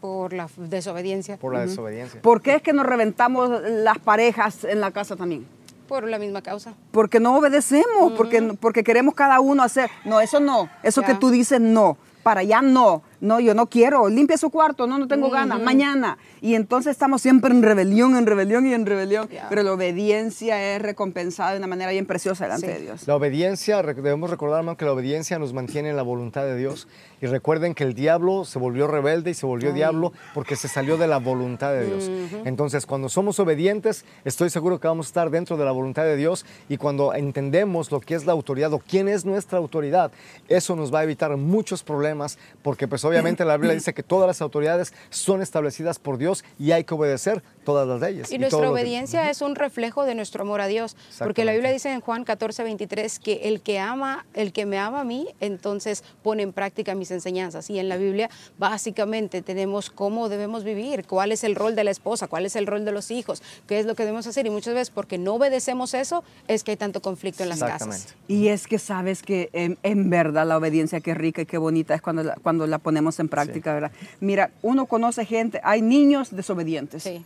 Por 0.01 0.33
la 0.33 0.47
desobediencia. 0.57 1.37
Por 1.37 1.53
la 1.53 1.65
desobediencia. 1.65 2.21
¿Por 2.21 2.41
qué 2.41 2.55
es 2.55 2.61
que 2.61 2.73
nos 2.73 2.85
reventamos 2.85 3.49
las 3.63 3.99
parejas 3.99 4.63
en 4.63 4.79
la 4.81 4.91
casa 4.91 5.15
también? 5.15 5.45
Por 5.87 6.07
la 6.07 6.19
misma 6.19 6.41
causa. 6.41 6.73
Porque 6.91 7.19
no 7.19 7.35
obedecemos, 7.37 8.13
porque, 8.15 8.41
porque 8.59 8.83
queremos 8.83 9.13
cada 9.15 9.39
uno 9.39 9.63
hacer. 9.63 9.89
No, 10.05 10.21
eso 10.21 10.39
no. 10.39 10.69
Eso 10.83 11.01
Ya. 11.01 11.07
que 11.07 11.15
tú 11.15 11.29
dices 11.31 11.59
no. 11.59 11.97
Para 12.23 12.41
allá 12.41 12.61
no. 12.61 13.01
No, 13.21 13.39
yo 13.39 13.53
no 13.53 13.67
quiero. 13.67 14.07
Limpia 14.09 14.37
su 14.37 14.49
cuarto. 14.49 14.87
No, 14.87 14.97
no 14.97 15.07
tengo 15.07 15.29
ganas. 15.29 15.59
Mañana. 15.61 16.17
Y 16.41 16.55
entonces 16.55 16.91
estamos 16.91 17.21
siempre 17.21 17.51
en 17.51 17.61
rebelión, 17.63 18.15
en 18.15 18.25
rebelión 18.25 18.65
y 18.65 18.73
en 18.73 18.85
rebelión. 18.85 19.27
Ya. 19.29 19.47
Pero 19.49 19.63
la 19.63 19.73
obediencia 19.73 20.75
es 20.75 20.81
recompensada 20.81 21.51
de 21.51 21.57
una 21.57 21.67
manera 21.67 21.91
bien 21.91 22.05
preciosa 22.05 22.45
delante 22.45 22.67
Sí. 22.67 22.73
de 22.73 22.79
Dios. 22.81 23.07
La 23.07 23.15
obediencia, 23.15 23.81
debemos 23.83 24.29
recordar, 24.29 24.59
hermano, 24.59 24.77
que 24.77 24.85
la 24.85 24.93
obediencia 24.93 25.37
nos 25.39 25.53
mantiene 25.53 25.89
en 25.89 25.95
la 25.95 26.03
voluntad 26.03 26.43
de 26.43 26.55
Dios. 26.55 26.87
Y 27.21 27.25
recuerden 27.27 27.75
que 27.75 27.83
el 27.83 27.93
diablo 27.93 28.45
se 28.45 28.59
volvió 28.59 28.87
rebelde 28.87 29.31
y 29.31 29.33
se 29.33 29.45
volvió 29.45 29.73
diablo 29.73 30.13
porque 30.33 30.55
se 30.55 30.67
salió 30.69 30.97
de 30.97 31.07
la 31.07 31.17
voluntad 31.17 31.73
de 31.73 31.85
Dios. 31.85 32.09
Entonces, 32.45 32.85
cuando 32.85 33.09
somos 33.09 33.39
obedientes, 33.39 34.05
estoy 34.23 34.49
seguro 34.49 34.79
que 34.79 34.87
vamos 34.87 35.07
a 35.07 35.09
estar 35.09 35.29
dentro 35.29 35.57
de 35.57 35.65
la 35.65 35.71
voluntad 35.71 36.03
de 36.03 36.15
Dios. 36.15 36.45
Y 36.69 36.77
cuando 36.77 37.13
entendemos 37.13 37.91
lo 37.91 37.99
que 37.99 38.15
es 38.15 38.25
la 38.25 38.31
autoridad 38.31 38.71
o 38.73 38.79
quién 38.79 39.07
es 39.09 39.25
nuestra 39.25 39.57
autoridad, 39.57 40.11
eso 40.47 40.75
nos 40.75 40.93
va 40.93 40.99
a 40.99 41.03
evitar 41.03 41.35
muchos 41.35 41.83
problemas 41.83 42.37
porque 42.61 42.87
pues 42.87 43.03
obviamente 43.09 43.45
la 43.45 43.57
Biblia 43.57 43.73
dice 43.73 43.93
que 43.93 44.03
todas 44.03 44.27
las 44.27 44.41
autoridades 44.41 44.93
son 45.09 45.41
establecidas 45.41 45.99
por 45.99 46.17
Dios 46.17 46.43
y 46.57 46.71
hay 46.71 46.83
que 46.83 46.93
obedecer 46.93 47.43
todas 47.65 47.87
las 47.87 47.99
leyes. 48.01 48.29
Y 48.31 48.35
todo 48.35 48.39
nuestra 48.41 48.61
que- 48.61 48.67
obediencia 48.67 49.29
es 49.29 49.41
un 49.41 49.55
reflejo 49.55 50.05
de 50.05 50.15
nuestro 50.15 50.43
amor 50.43 50.61
a 50.61 50.67
Dios, 50.67 50.95
porque 51.19 51.45
la. 51.45 51.51
Biblia 51.53 51.71
dice 51.71 51.91
en 51.91 51.99
Juan 52.01 52.23
14, 52.23 52.63
23 52.63 53.19
que 53.19 53.33
el 53.49 53.61
que 53.61 53.79
ama, 53.79 54.25
el 54.33 54.53
que 54.53 54.65
me 54.65 54.77
ama 54.79 55.01
a 55.01 55.03
mí, 55.03 55.27
entonces 55.39 56.03
pone 56.23 56.43
en 56.43 56.53
práctica 56.53 56.95
mis 56.95 57.11
enseñanzas. 57.11 57.69
Y 57.69 57.79
en 57.79 57.89
la 57.89 57.97
Biblia 57.97 58.29
básicamente 58.57 59.41
tenemos 59.41 59.89
cómo 59.89 60.29
debemos 60.29 60.63
vivir, 60.63 61.05
cuál 61.07 61.31
es 61.31 61.43
el 61.43 61.55
rol 61.55 61.75
de 61.75 61.83
la 61.83 61.91
esposa, 61.91 62.27
cuál 62.27 62.45
es 62.45 62.55
el 62.55 62.67
rol 62.67 62.85
de 62.85 62.91
los 62.91 63.09
hijos, 63.11 63.41
qué 63.67 63.79
es 63.79 63.85
lo 63.85 63.95
que 63.95 64.03
debemos 64.03 64.27
hacer. 64.27 64.45
Y 64.45 64.49
muchas 64.51 64.73
veces 64.73 64.91
porque 64.91 65.17
no 65.17 65.33
obedecemos 65.35 65.93
eso 65.93 66.23
es 66.47 66.63
que 66.63 66.71
hay 66.71 66.77
tanto 66.77 67.01
conflicto 67.01 67.43
en 67.43 67.49
las 67.49 67.61
Exactamente. 67.61 68.03
casas. 68.03 68.15
Y 68.27 68.49
es 68.49 68.67
que 68.67 68.77
sabes 68.79 69.23
que 69.23 69.49
en, 69.53 69.77
en 69.83 70.09
verdad 70.09 70.45
la 70.47 70.57
obediencia 70.57 70.99
qué 71.01 71.13
rica 71.15 71.41
y 71.41 71.45
qué 71.45 71.57
bonita 71.57 71.95
es 71.95 72.01
cuando 72.01 72.23
la, 72.23 72.35
cuando 72.41 72.67
la 72.67 72.77
ponemos 72.77 72.98
en 73.19 73.29
práctica, 73.29 73.73
¿verdad? 73.73 73.91
Mira, 74.19 74.51
uno 74.61 74.85
conoce 74.85 75.25
gente, 75.25 75.59
hay 75.63 75.81
niños 75.81 76.35
desobedientes, 76.35 77.03
Sí. 77.03 77.23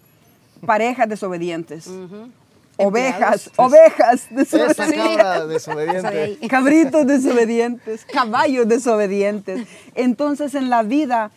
parejas 0.66 1.10
desobedientes, 1.10 1.90
ovejas, 2.78 3.52
ovejas 3.58 4.28
desobedientes. 4.30 5.48
desobediente. 5.50 6.48
cabritos 6.48 7.08
desobedientes, 7.08 8.06
caballos 8.06 8.68
desobedientes. 8.68 9.68
Entonces 9.96 10.56
en 10.56 10.70
la 10.70 10.84
vida 10.84 11.32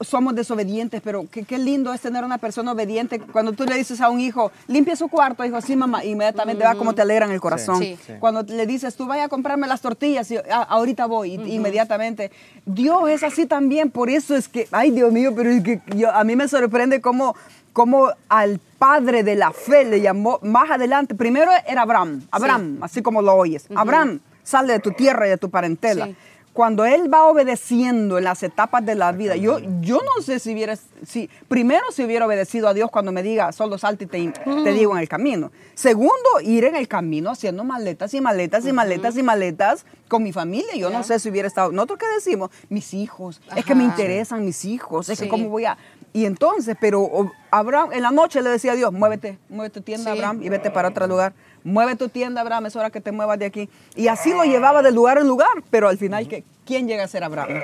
somos 0.00 0.34
desobedientes, 0.34 1.00
pero 1.04 1.26
qué, 1.30 1.44
qué 1.44 1.58
lindo 1.58 1.92
es 1.92 2.00
tener 2.00 2.24
una 2.24 2.38
persona 2.38 2.72
obediente. 2.72 3.20
Cuando 3.20 3.52
tú 3.52 3.64
le 3.64 3.76
dices 3.76 4.00
a 4.00 4.08
un 4.08 4.20
hijo, 4.20 4.50
limpia 4.66 4.96
su 4.96 5.08
cuarto, 5.08 5.44
hijo, 5.44 5.60
sí, 5.60 5.76
mamá, 5.76 6.04
inmediatamente 6.04 6.64
va 6.64 6.74
como 6.74 6.94
te 6.94 7.02
alegran 7.02 7.30
el 7.30 7.40
corazón. 7.40 7.78
Sí. 7.78 7.98
Sí. 8.06 8.14
Cuando 8.18 8.42
le 8.42 8.66
dices, 8.66 8.94
tú 8.96 9.06
vaya 9.06 9.24
a 9.24 9.28
comprarme 9.28 9.66
las 9.66 9.80
tortillas, 9.80 10.30
y, 10.30 10.36
"Ah, 10.38 10.66
ahorita 10.68 11.06
voy, 11.06 11.34
inmediatamente. 11.34 12.30
Dios 12.66 13.08
es 13.10 13.22
así 13.22 13.46
también, 13.46 13.90
por 13.90 14.10
eso 14.10 14.34
es 14.36 14.48
que, 14.48 14.66
ay 14.70 14.90
Dios 14.90 15.12
mío, 15.12 15.32
pero 15.34 15.50
es 15.50 15.62
que 15.62 15.80
yo- 15.96 16.10
a 16.10 16.24
mí 16.24 16.36
me 16.36 16.48
sorprende 16.48 17.00
cómo, 17.00 17.34
cómo 17.72 18.08
al 18.28 18.60
padre 18.78 19.22
de 19.22 19.36
la 19.36 19.52
fe 19.52 19.84
le 19.84 20.00
llamó 20.00 20.38
más 20.42 20.70
adelante. 20.70 21.14
Primero 21.14 21.50
era 21.66 21.82
Abraham, 21.82 22.22
Abraham, 22.30 22.78
así 22.80 23.02
como 23.02 23.22
lo 23.22 23.34
oyes. 23.34 23.66
Abraham, 23.74 24.20
sale 24.42 24.72
de 24.72 24.78
tu 24.80 24.92
tierra 24.92 25.26
y 25.26 25.30
de 25.30 25.36
tu 25.38 25.50
parentela. 25.50 26.08
Cuando 26.52 26.84
él 26.84 27.12
va 27.12 27.24
obedeciendo 27.24 28.18
en 28.18 28.24
las 28.24 28.42
etapas 28.42 28.84
de 28.84 28.96
la 28.96 29.12
vida, 29.12 29.36
yo, 29.36 29.60
yo 29.80 30.00
no 30.04 30.20
sé 30.22 30.40
si 30.40 30.52
hubiera, 30.52 30.76
si, 31.06 31.30
primero 31.48 31.84
si 31.92 32.04
hubiera 32.04 32.26
obedecido 32.26 32.66
a 32.66 32.74
Dios 32.74 32.90
cuando 32.90 33.12
me 33.12 33.22
diga, 33.22 33.52
solo 33.52 33.78
salte 33.78 34.04
y 34.04 34.06
te, 34.08 34.32
te 34.64 34.72
digo 34.72 34.92
en 34.92 34.98
el 34.98 35.08
camino. 35.08 35.52
Segundo, 35.74 36.40
ir 36.42 36.64
en 36.64 36.74
el 36.74 36.88
camino 36.88 37.30
haciendo 37.30 37.62
maletas 37.62 38.12
y 38.14 38.20
maletas 38.20 38.66
y 38.66 38.72
maletas 38.72 39.16
y 39.16 39.22
maletas 39.22 39.86
con 40.08 40.24
mi 40.24 40.32
familia. 40.32 40.74
Yo 40.74 40.90
no 40.90 41.04
sé 41.04 41.20
si 41.20 41.30
hubiera 41.30 41.46
estado, 41.46 41.70
nosotros 41.70 42.00
qué 42.00 42.06
decimos, 42.14 42.50
mis 42.68 42.94
hijos, 42.94 43.40
es 43.56 43.64
que 43.64 43.76
me 43.76 43.84
interesan 43.84 44.44
mis 44.44 44.64
hijos, 44.64 45.08
es 45.08 45.20
que 45.20 45.28
cómo 45.28 45.48
voy 45.48 45.66
a... 45.66 45.78
Y 46.12 46.24
entonces, 46.24 46.76
pero 46.80 47.30
Abraham, 47.52 47.92
en 47.92 48.02
la 48.02 48.10
noche 48.10 48.42
le 48.42 48.50
decía 48.50 48.72
a 48.72 48.74
Dios, 48.74 48.92
muévete, 48.92 49.38
mueve 49.48 49.70
tu 49.70 49.80
tienda, 49.80 50.10
Sí. 50.12 50.18
Abraham, 50.18 50.42
y 50.42 50.48
vete 50.48 50.72
para 50.72 50.88
otro 50.88 51.06
lugar. 51.06 51.32
Mueve 51.64 51.96
tu 51.96 52.08
tienda, 52.08 52.40
Abraham, 52.40 52.66
es 52.66 52.76
hora 52.76 52.90
que 52.90 53.00
te 53.00 53.12
muevas 53.12 53.38
de 53.38 53.46
aquí. 53.46 53.68
Y 53.96 54.08
así 54.08 54.30
lo 54.32 54.44
llevaba 54.44 54.82
de 54.82 54.92
lugar 54.92 55.18
en 55.18 55.26
lugar, 55.28 55.48
pero 55.70 55.88
al 55.88 55.98
final, 55.98 56.26
¿qué- 56.28 56.44
¿quién 56.64 56.86
llega 56.88 57.04
a 57.04 57.08
ser 57.08 57.24
Abraham? 57.24 57.60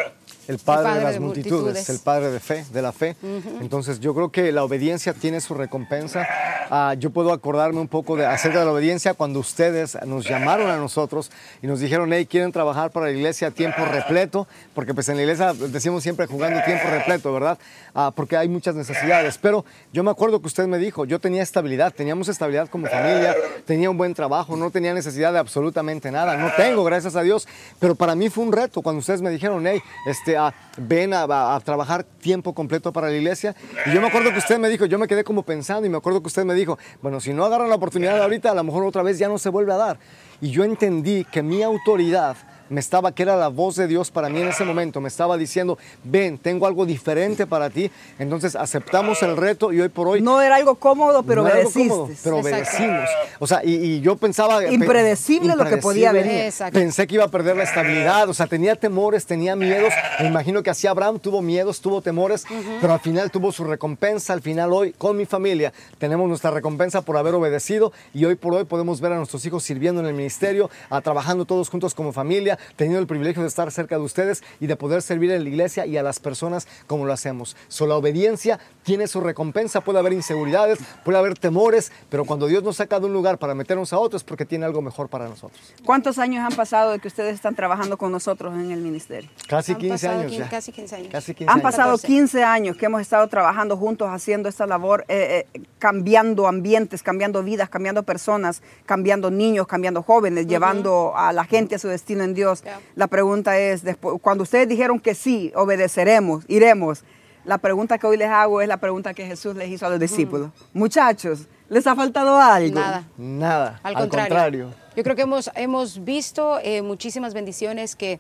El 0.49 0.59
padre, 0.59 0.85
padre 0.85 0.99
de 0.99 1.05
las 1.05 1.15
de 1.15 1.21
multitudes, 1.21 1.63
multitudes. 1.63 1.89
el 1.91 1.99
padre 1.99 2.31
de 2.31 2.41
fe, 2.41 2.65
de 2.73 2.83
la 2.83 2.93
fe. 2.93 3.17
Entonces 3.61 4.01
yo 4.01 4.15
creo 4.15 4.31
que 4.31 4.53
la 4.53 4.65
obediencia 4.65 5.13
tiene 5.13 5.41
su 5.41 5.55
recompensa. 5.55 6.27
Ah, 6.71 6.95
yo 6.99 7.11
puedo 7.11 7.33
acordarme 7.33 7.81
un 7.81 7.89
poco 7.89 8.17
de, 8.17 8.27
acerca 8.27 8.61
de 8.61 8.65
la 8.65 8.73
obediencia 8.73 9.15
cuando 9.15 9.39
ustedes 9.41 9.97
nos 10.07 10.29
llamaron 10.29 10.71
a 10.71 10.77
nosotros 10.77 11.31
y 11.63 11.67
nos 11.67 11.81
dijeron, 11.81 12.13
hey, 12.13 12.27
quieren 12.27 12.53
trabajar 12.53 12.91
para 12.91 13.07
la 13.07 13.13
iglesia 13.13 13.49
a 13.49 13.51
tiempo 13.51 13.85
repleto, 13.85 14.47
porque 14.75 14.95
pues 14.95 15.09
en 15.09 15.17
la 15.17 15.23
iglesia 15.23 15.53
decimos 15.53 16.03
siempre 16.03 16.27
jugando 16.27 16.63
tiempo 16.65 16.89
repleto, 16.91 17.33
¿verdad? 17.33 17.59
Ah, 17.95 18.13
porque 18.15 18.37
hay 18.37 18.49
muchas 18.49 18.75
necesidades. 18.75 19.39
Pero 19.39 19.65
yo 19.93 20.03
me 20.03 20.11
acuerdo 20.11 20.41
que 20.41 20.47
usted 20.47 20.67
me 20.67 20.79
dijo, 20.79 21.05
yo 21.05 21.19
tenía 21.19 21.43
estabilidad, 21.43 21.93
teníamos 21.93 22.29
estabilidad 22.29 22.69
como 22.69 22.87
familia, 22.87 23.35
tenía 23.65 23.91
un 23.91 23.97
buen 23.97 24.15
trabajo, 24.15 24.57
no 24.57 24.71
tenía 24.71 24.95
necesidad 24.95 25.33
de 25.33 25.39
absolutamente 25.39 26.11
nada, 26.11 26.37
no 26.37 26.51
tengo, 26.57 26.85
gracias 26.85 27.17
a 27.17 27.23
Dios, 27.23 27.47
pero 27.79 27.95
para 27.95 28.15
mí 28.15 28.29
fue 28.29 28.45
un 28.45 28.53
reto 28.53 28.83
cuando 28.83 29.01
ustedes 29.01 29.23
me 29.23 29.31
dijeron, 29.31 29.67
hey, 29.67 29.81
este, 30.07 30.36
ven 30.77 31.13
a, 31.15 31.23
a- 31.23 31.57
a 31.57 31.61
trabajar 31.61 32.05
tiempo 32.05 32.55
completo 32.55 32.93
para 32.93 33.09
la 33.09 33.15
iglesia. 33.17 33.55
Y 33.87 33.93
yo 33.93 34.01
me 34.01 34.09
acuerdo 34.09 34.31
que 34.33 34.39
usted 34.39 34.59
me 34.59 34.69
dijo, 34.69 34.85
yo 34.87 34.99
me 34.99 35.07
quedé 35.09 35.25
como 35.25 35.43
pensando 35.43 35.87
y 35.87 35.91
me 35.91 35.97
acuerdo 35.99 36.21
que 36.21 36.27
usted 36.29 36.45
me 36.45 36.55
dijo, 36.55 36.79
bueno, 37.03 37.21
si 37.21 37.33
no 37.33 37.45
agarran 37.45 37.69
la 37.69 37.77
oportunidad 37.77 38.21
ahorita, 38.23 38.51
a 38.51 38.55
lo 38.55 38.65
mejor 38.65 38.85
otra 38.85 39.03
vez 39.03 39.19
ya 39.19 39.29
no 39.29 39.39
se 39.39 39.49
vuelve 39.49 39.73
a 39.73 39.77
dar. 39.77 39.99
Y 40.41 40.51
yo 40.51 40.65
entendí 40.65 41.25
que 41.25 41.43
mi 41.43 41.63
autoridad 41.63 42.37
me 42.69 42.81
estaba, 42.81 43.13
que 43.13 43.23
era 43.23 43.37
la 43.37 43.49
voz 43.49 43.77
de 43.77 43.87
Dios 43.87 44.11
para 44.11 44.29
mí 44.29 44.41
en 44.41 44.49
ese 44.49 44.65
momento, 44.65 45.01
me 45.01 45.09
estaba 45.09 45.37
diciendo, 45.37 45.79
ven, 46.05 46.39
tengo 46.39 46.67
algo 46.67 46.87
diferente 46.87 47.47
para 47.47 47.71
ti. 47.71 47.91
Entonces 48.19 48.57
aceptamos 48.57 49.23
el 49.23 49.37
reto 49.37 49.73
y 49.73 49.81
hoy 49.81 49.89
por 49.89 50.09
hoy... 50.09 50.21
No 50.21 50.41
era 50.43 50.57
algo 50.57 50.75
cómodo, 50.77 51.23
pero 51.23 51.43
no 51.43 51.49
obedeciste. 51.49 51.89
cómodo, 51.89 52.11
pero 52.25 52.37
obedecimos. 52.39 53.09
O 53.39 53.47
sea, 53.47 53.63
y, 53.65 53.75
y 53.75 54.01
yo 54.01 54.17
pensaba... 54.17 54.59
pe- 54.59 54.73
Impredecible 54.73 55.55
lo 55.57 55.65
que 55.65 55.77
podía 55.79 56.13
venir. 56.13 56.53
Pensé 56.73 57.07
que 57.07 57.15
iba 57.15 57.25
a 57.25 57.29
perder 57.29 57.57
la 57.57 57.65
estabilidad, 57.65 58.29
o 58.29 58.35
sea, 58.35 58.47
tenía 58.47 58.75
temores, 58.77 59.27
tenía 59.27 59.57
miedos. 59.57 59.93
Me 60.21 60.27
imagino 60.27 60.63
que 60.63 60.71
así 60.71 60.87
Abraham 60.87 61.19
tuvo 61.19 61.43
miedos, 61.43 61.81
tuvo 61.81 62.01
temores, 62.03 62.45
pero 62.81 62.93
al 62.93 63.01
final 63.01 63.31
tuvo 63.31 63.53
su 63.53 63.65
recompensa. 63.65 64.33
Al 64.33 64.43
final 64.43 64.73
hoy, 64.73 64.93
con 64.93 65.17
mi 65.17 65.27
familia, 65.27 65.73
tenemos 65.99 66.29
nuestra 66.29 66.51
recompensa 66.51 67.03
por 67.03 67.17
haber 67.17 67.35
obedecido 67.35 67.93
y 68.15 68.25
hoy 68.25 68.35
por 68.35 68.55
hoy 68.55 68.65
podemos 68.65 69.01
ver 69.01 69.13
a 69.13 69.17
nuestros 69.17 69.45
hijos 69.47 69.63
sirviendo 69.63 70.01
en 70.01 70.07
el 70.07 70.15
ministerio, 70.15 70.71
a, 70.91 71.01
trabajando 71.01 71.45
todos 71.45 71.69
juntos 71.69 71.95
como 71.95 72.13
familia, 72.13 72.56
teniendo 72.77 73.01
el 73.01 73.07
privilegio 73.07 73.43
de 73.43 73.49
estar 73.49 73.71
cerca 73.71 73.97
de 73.97 74.03
ustedes 74.03 74.43
y 74.61 74.67
de 74.67 74.77
poder 74.77 75.03
servir 75.03 75.31
en 75.31 75.45
la 75.45 75.49
iglesia 75.51 75.87
y 75.87 75.97
a 75.97 76.03
las 76.03 76.21
personas 76.21 76.67
como 76.87 77.05
lo 77.07 77.13
hacemos. 77.13 77.57
So, 77.69 77.87
la 77.87 77.97
obediencia 77.97 78.59
tiene 78.83 79.07
su 79.09 79.21
recompensa, 79.21 79.81
puede 79.81 79.99
haber 79.99 80.13
inseguridades, 80.13 80.79
puede 81.05 81.19
haber 81.19 81.39
temores, 81.39 81.93
pero 82.09 82.25
cuando 82.25 82.47
Dios 82.47 82.63
nos 82.63 82.77
saca 82.77 83.01
de 83.01 83.07
un 83.07 83.13
lugar 83.13 83.39
para 83.39 83.55
meternos 83.55 83.93
a 83.93 83.99
otro 83.99 84.17
es 84.17 84.25
porque 84.25 84.45
tiene 84.45 84.65
algo 84.65 84.83
mejor 84.83 85.09
para 85.09 85.29
nosotros. 85.29 85.61
¿Cuántos 85.85 86.19
años 86.19 86.45
han 86.45 86.57
pasado 86.57 86.93
de 86.93 86.99
que 86.99 87.09
ustedes 87.09 87.35
están 87.35 87.55
trabajando 87.55 87.97
con 87.97 88.13
nosotros 88.13 88.55
en 88.55 88.71
el 88.71 88.81
ministerio? 88.81 89.31
Casi 89.49 89.73
Han 89.73 89.79
15 89.79 89.93
pasado 90.07 90.21
años 90.21 90.33
ya. 90.37 90.49
casi 90.49 90.73
15 90.73 90.97
años. 90.97 91.09
Casi 91.13 91.35
15 91.35 91.51
Han 91.51 91.55
años. 91.59 91.63
pasado 91.63 91.91
14. 91.93 92.07
15 92.07 92.45
años 92.45 92.77
que 92.77 92.87
hemos 92.87 93.01
estado 93.01 93.27
trabajando 93.29 93.77
juntos 93.77 94.09
haciendo 94.11 94.49
esta 94.49 94.67
labor, 94.67 95.05
eh, 95.09 95.47
eh, 95.55 95.61
cambiando 95.79 96.47
ambientes, 96.49 97.03
cambiando 97.03 97.43
vidas, 97.43 97.69
cambiando 97.69 98.03
personas, 98.03 98.63
cambiando 98.87 99.31
niños, 99.31 99.67
cambiando 99.67 100.03
jóvenes, 100.03 100.47
llevando 100.47 101.17
a 101.17 101.33
la 101.33 101.45
gente 101.45 101.75
a 101.75 101.79
su 101.79 101.89
destino 101.89 102.25
en 102.25 102.35
Dios. 102.35 102.46
La 102.95 103.07
pregunta 103.07 103.59
es, 103.59 103.83
después, 103.83 104.17
cuando 104.21 104.43
ustedes 104.43 104.69
dijeron 104.69 105.01
que 105.01 105.15
sí, 105.15 105.53
obedeceremos, 105.55 106.45
iremos, 106.49 107.05
la 107.45 107.59
pregunta 107.59 107.97
que 107.99 108.07
hoy 108.07 108.17
les 108.17 108.29
hago 108.29 108.61
es 108.61 108.69
la 108.69 108.79
pregunta 108.79 109.15
que 109.15 109.25
Jesús 109.25 109.55
les 109.55 109.71
hizo 109.71 109.87
a 109.87 109.91
los 109.91 110.01
discípulos. 110.01 110.51
Muchachos, 110.73 111.47
¿les 111.69 111.87
ha 111.87 111.95
faltado 111.95 112.39
algo? 112.39 112.75
Nada. 112.75 113.09
Nada. 113.17 113.81
Al 113.85 113.95
contrario. 113.95 114.75
Yo 114.97 115.03
creo 115.05 115.15
que 115.15 115.23
hemos, 115.23 115.51
hemos 115.55 116.05
visto 116.05 116.59
eh, 116.63 116.83
muchísimas 116.83 117.35
bendiciones 117.35 117.95
que 117.95 118.19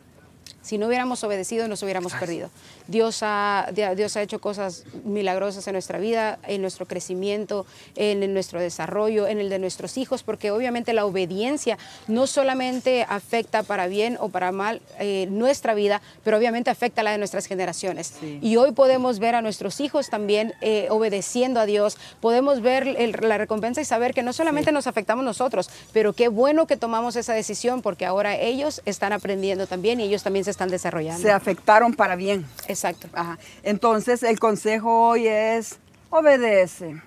si 0.62 0.79
no 0.79 0.87
hubiéramos 0.87 1.23
obedecido 1.25 1.69
nos 1.69 1.83
hubiéramos 1.83 2.12
perdido. 2.15 2.50
Dios 2.88 3.19
ha, 3.23 3.69
Dios 3.97 4.17
ha 4.17 4.23
hecho 4.23 4.41
cosas 4.41 4.85
milagrosas 5.05 5.67
en 5.67 5.73
nuestra 5.75 5.99
vida, 5.99 6.38
en 6.47 6.61
nuestro 6.61 6.87
crecimiento, 6.87 7.67
en, 7.97 8.23
en 8.23 8.33
nuestro 8.35 8.61
desarrollo, 8.61 9.26
en 9.26 9.38
el 9.41 9.49
de 9.49 9.59
nuestros 9.59 9.97
hijos, 9.97 10.23
porque 10.23 10.50
obviamente 10.50 10.93
la 10.93 11.05
obediencia 11.05 11.79
no 12.09 12.26
solamente 12.26 13.05
afecta 13.09 13.62
para 13.62 13.87
bien 13.88 14.17
o 14.21 14.29
para 14.29 14.53
mal 14.53 14.81
eh, 15.00 15.26
nuestra 15.31 15.75
vida, 15.75 16.00
pero 16.25 16.37
obviamente 16.37 16.71
afecta 16.71 17.03
la 17.03 17.11
de 17.12 17.19
nuestras 17.19 17.47
generaciones. 17.47 18.15
Sí. 18.21 18.38
Y 18.43 18.57
hoy 18.57 18.73
podemos 18.73 19.19
ver 19.19 19.35
a 19.35 19.43
nuestros 19.43 19.81
hijos 19.81 20.09
también 20.11 20.53
eh, 20.61 20.87
obedeciendo 20.91 21.61
a 21.61 21.67
Dios, 21.67 21.97
podemos 22.21 22.61
ver 22.61 22.87
el- 22.87 23.17
la 23.21 23.38
recompensa 23.38 23.81
y 23.81 23.85
saber 23.85 24.15
que 24.15 24.23
no 24.23 24.33
solamente 24.33 24.71
nos 24.73 24.87
afectamos 24.87 25.25
nosotros, 25.25 25.71
pero 25.93 26.12
qué 26.12 26.29
bueno 26.29 26.67
que 26.67 26.76
tomamos 26.76 27.17
esa 27.17 27.35
decisión 27.35 27.83
porque 27.83 28.07
ahora 28.07 28.37
ellos 28.37 28.81
están 28.85 29.12
aprendiendo 29.12 29.67
también 29.67 30.00
y 30.00 30.05
ellos 30.05 30.23
también 30.23 30.36
se 30.45 30.50
están 30.50 30.69
desarrollando. 30.69 31.21
Se 31.23 31.31
afectaron 31.31 31.95
para 31.95 32.16
bien. 32.16 32.47
Exacto. 32.69 33.09
Ajá. 33.12 33.38
Entonces, 33.62 34.23
el 34.23 34.38
consejo 34.38 35.09
hoy 35.09 35.26
es, 35.26 35.78
obedece. 36.11 37.00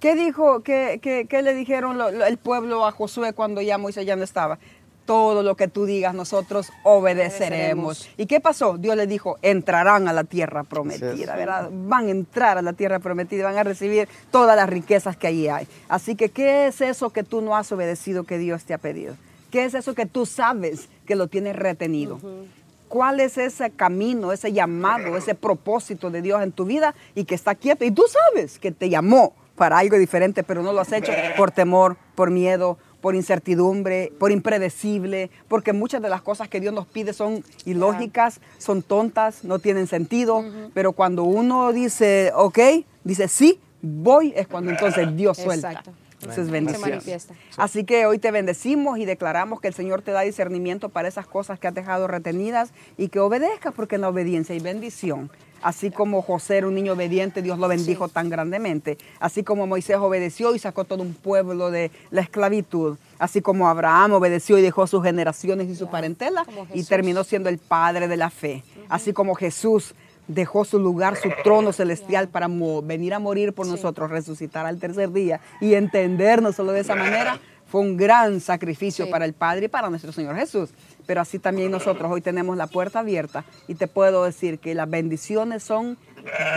¿Qué 0.00 0.14
dijo, 0.14 0.62
qué, 0.62 0.98
qué- 1.02 1.26
qué 1.28 1.42
le 1.42 1.52
dijeron 1.54 1.98
lo- 1.98 2.10
lo- 2.10 2.24
el 2.24 2.38
pueblo 2.38 2.86
a 2.86 2.92
Josué 2.92 3.32
cuando 3.34 3.60
ya 3.60 3.76
Moisés 3.78 4.06
ya 4.06 4.16
no 4.16 4.24
estaba? 4.24 4.58
Todo 5.04 5.42
lo 5.42 5.56
que 5.56 5.66
tú 5.66 5.86
digas, 5.86 6.14
nosotros 6.14 6.70
obedeceremos. 6.84 7.98
Obedeceremos. 7.98 8.08
¿Y 8.16 8.26
qué 8.26 8.38
pasó? 8.40 8.78
Dios 8.78 8.96
les 8.96 9.08
dijo, 9.08 9.38
entrarán 9.42 10.06
a 10.08 10.12
la 10.12 10.24
tierra 10.24 10.62
prometida. 10.62 11.34
¿verdad? 11.36 11.68
Van 11.72 12.06
a 12.06 12.10
entrar 12.10 12.58
a 12.58 12.62
la 12.62 12.72
tierra 12.74 12.98
prometida, 13.00 13.44
van 13.44 13.58
a 13.58 13.64
recibir 13.64 14.08
todas 14.30 14.56
las 14.56 14.68
riquezas 14.70 15.16
que 15.16 15.26
allí 15.26 15.48
hay. 15.48 15.66
Así 15.88 16.14
que, 16.14 16.28
¿qué 16.28 16.68
es 16.68 16.80
eso 16.80 17.10
que 17.10 17.24
tú 17.24 17.40
no 17.40 17.56
has 17.56 17.70
obedecido 17.72 18.24
que 18.24 18.38
Dios 18.38 18.64
te 18.64 18.72
ha 18.72 18.78
pedido? 18.78 19.16
¿Qué 19.50 19.64
es 19.64 19.74
eso 19.74 19.94
que 19.94 20.06
tú 20.06 20.26
sabes 20.26 20.88
que 21.06 21.16
lo 21.16 21.26
tienes 21.26 21.56
retenido? 21.56 22.20
¿Cuál 22.88 23.20
es 23.20 23.38
ese 23.38 23.70
camino, 23.70 24.32
ese 24.32 24.52
llamado, 24.52 25.16
ese 25.16 25.34
propósito 25.34 26.10
de 26.10 26.22
Dios 26.22 26.42
en 26.42 26.52
tu 26.52 26.64
vida 26.64 26.94
y 27.14 27.24
que 27.24 27.34
está 27.34 27.54
quieto? 27.54 27.84
Y 27.84 27.90
tú 27.90 28.04
sabes 28.08 28.58
que 28.58 28.72
te 28.72 28.88
llamó 28.88 29.34
para 29.54 29.78
algo 29.78 29.98
diferente, 29.98 30.42
pero 30.42 30.62
no 30.62 30.72
lo 30.72 30.80
has 30.80 30.92
hecho 30.92 31.12
por 31.36 31.50
temor, 31.50 31.96
por 32.14 32.30
miedo, 32.30 32.78
por 33.00 33.14
incertidumbre, 33.14 34.12
por 34.18 34.30
impredecible, 34.32 35.30
porque 35.48 35.72
muchas 35.72 36.02
de 36.02 36.08
las 36.08 36.22
cosas 36.22 36.48
que 36.48 36.60
Dios 36.60 36.74
nos 36.74 36.86
pide 36.86 37.12
son 37.12 37.44
ilógicas, 37.64 38.40
son 38.58 38.82
tontas, 38.82 39.44
no 39.44 39.58
tienen 39.58 39.86
sentido, 39.86 40.44
pero 40.74 40.92
cuando 40.92 41.24
uno 41.24 41.72
dice, 41.72 42.32
ok, 42.34 42.58
dice 43.04 43.28
sí, 43.28 43.60
voy, 43.82 44.32
es 44.36 44.46
cuando 44.46 44.70
entonces 44.70 45.14
Dios 45.16 45.38
suelta. 45.38 45.70
Exacto. 45.70 45.92
Entonces 46.20 46.46
Se 46.46 46.52
bendición. 46.52 46.90
manifiesta. 46.90 47.34
Así 47.56 47.84
que 47.84 48.06
hoy 48.06 48.18
te 48.18 48.30
bendecimos 48.30 48.98
y 48.98 49.04
declaramos 49.04 49.60
que 49.60 49.68
el 49.68 49.74
Señor 49.74 50.02
te 50.02 50.10
da 50.12 50.20
discernimiento 50.20 50.88
para 50.88 51.08
esas 51.08 51.26
cosas 51.26 51.58
que 51.58 51.66
has 51.68 51.74
dejado 51.74 52.06
retenidas 52.06 52.70
y 52.98 53.08
que 53.08 53.20
obedezcas 53.20 53.72
porque 53.74 53.94
en 53.94 54.02
la 54.02 54.08
obediencia 54.08 54.54
hay 54.54 54.60
bendición. 54.60 55.30
Así 55.62 55.90
como 55.90 56.22
José 56.22 56.58
era 56.58 56.68
un 56.68 56.74
niño 56.74 56.94
obediente, 56.94 57.42
Dios 57.42 57.58
lo 57.58 57.68
bendijo 57.68 58.08
tan 58.08 58.30
grandemente. 58.30 58.96
Así 59.18 59.42
como 59.42 59.66
Moisés 59.66 59.96
obedeció 59.98 60.54
y 60.54 60.58
sacó 60.58 60.84
todo 60.84 61.02
un 61.02 61.12
pueblo 61.12 61.70
de 61.70 61.90
la 62.10 62.22
esclavitud. 62.22 62.96
Así 63.18 63.42
como 63.42 63.68
Abraham 63.68 64.12
obedeció 64.12 64.56
y 64.56 64.62
dejó 64.62 64.86
sus 64.86 65.02
generaciones 65.02 65.68
y 65.68 65.76
su 65.76 65.90
parentela 65.90 66.44
y 66.72 66.82
terminó 66.84 67.24
siendo 67.24 67.50
el 67.50 67.58
padre 67.58 68.08
de 68.08 68.16
la 68.16 68.30
fe. 68.30 68.64
Así 68.88 69.12
como 69.12 69.34
Jesús 69.34 69.94
dejó 70.28 70.64
su 70.64 70.78
lugar, 70.78 71.16
su 71.16 71.28
trono 71.42 71.72
celestial 71.72 72.28
para 72.28 72.48
venir 72.82 73.14
a 73.14 73.18
morir 73.18 73.52
por 73.52 73.66
Sí. 73.66 73.72
nosotros, 73.72 74.10
resucitar 74.10 74.66
al 74.66 74.78
tercer 74.78 75.12
día 75.12 75.40
y 75.60 75.74
entendernos 75.74 76.56
solo 76.56 76.72
de 76.72 76.80
esa 76.80 76.94
manera, 76.94 77.38
fue 77.66 77.80
un 77.82 77.96
gran 77.96 78.40
sacrificio 78.40 79.04
Sí. 79.04 79.10
para 79.10 79.24
el 79.24 79.32
Padre 79.32 79.66
y 79.66 79.68
para 79.68 79.88
nuestro 79.90 80.10
Señor 80.12 80.36
Jesús. 80.36 80.70
Pero 81.06 81.20
así 81.20 81.38
también 81.38 81.70
nosotros 81.70 82.10
hoy 82.10 82.20
tenemos 82.20 82.56
la 82.56 82.66
puerta 82.66 83.00
abierta 83.00 83.44
y 83.68 83.74
te 83.74 83.86
puedo 83.88 84.24
decir 84.24 84.58
que 84.58 84.74
las 84.74 84.88
bendiciones 84.90 85.62
son 85.62 85.96